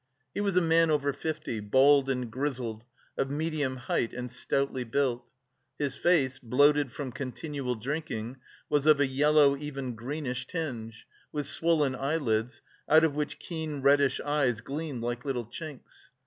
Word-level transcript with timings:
He 0.33 0.41
was 0.41 0.55
a 0.57 0.61
man 0.61 0.89
over 0.89 1.13
fifty, 1.13 1.59
bald 1.59 2.09
and 2.09 2.31
grizzled, 2.31 2.85
of 3.19 3.29
medium 3.29 3.75
height, 3.77 4.13
and 4.13 4.31
stoutly 4.31 4.83
built. 4.83 5.29
His 5.77 5.95
face, 5.95 6.39
bloated 6.39 6.91
from 6.91 7.11
continual 7.11 7.75
drinking, 7.75 8.37
was 8.67 8.87
of 8.87 8.99
a 8.99 9.05
yellow, 9.05 9.55
even 9.55 9.93
greenish, 9.95 10.47
tinge, 10.47 11.05
with 11.31 11.45
swollen 11.45 11.95
eyelids 11.95 12.63
out 12.89 13.03
of 13.03 13.13
which 13.15 13.37
keen 13.37 13.83
reddish 13.83 14.19
eyes 14.21 14.61
gleamed 14.61 15.03
like 15.03 15.23
little 15.23 15.45
chinks. 15.45 16.09